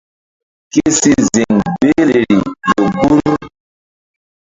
Ke 0.71 0.83
si 0.99 1.11
ziŋ 1.31 1.51
behleri 1.79 2.23
ƴo 2.75 2.83
gbur. 2.91 3.39